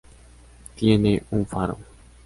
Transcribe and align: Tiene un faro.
Tiene 0.77 1.21
un 1.29 1.45
faro. 1.45 1.77